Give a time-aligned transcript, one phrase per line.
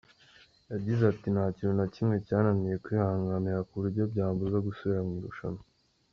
[0.71, 5.61] Yagize ati “Nta kintu na kimwe cyananiye kwihanganira ku buryo byambuza gusubira mu irushanwa.